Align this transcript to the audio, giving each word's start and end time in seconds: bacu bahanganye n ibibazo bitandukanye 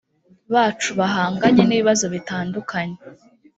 bacu 0.53 0.89
bahanganye 0.99 1.63
n 1.65 1.71
ibibazo 1.75 2.05
bitandukanye 2.13 2.97